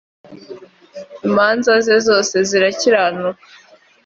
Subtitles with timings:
[1.27, 3.43] imanza ze zose zirakiranuka